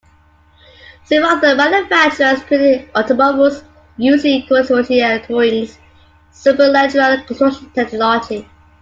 [1.03, 3.63] Several other manufacturers created automobiles
[3.97, 5.77] using Carozzeria Touring's
[6.33, 8.49] superleggera construction technology.